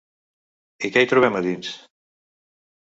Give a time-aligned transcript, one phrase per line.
[0.89, 1.73] I que hi trobem a dins?